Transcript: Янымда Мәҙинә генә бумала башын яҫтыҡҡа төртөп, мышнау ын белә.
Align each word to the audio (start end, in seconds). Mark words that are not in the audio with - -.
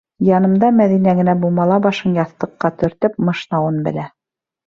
Янымда 0.27 0.69
Мәҙинә 0.77 1.13
генә 1.19 1.33
бумала 1.43 1.77
башын 1.83 2.17
яҫтыҡҡа 2.19 2.71
төртөп, 2.79 3.19
мышнау 3.27 3.71
ын 3.75 3.79
белә. 3.89 4.07